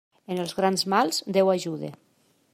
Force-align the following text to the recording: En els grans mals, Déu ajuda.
En 0.35 0.39
els 0.43 0.55
grans 0.59 0.85
mals, 0.95 1.21
Déu 1.39 1.53
ajuda. 1.57 1.93